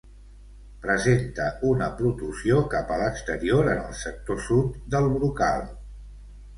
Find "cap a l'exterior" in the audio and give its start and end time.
2.73-3.73